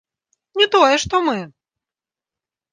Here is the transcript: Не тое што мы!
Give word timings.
Не 0.61 0.67
тое 0.77 0.89
што 1.05 1.15
мы! 1.29 1.37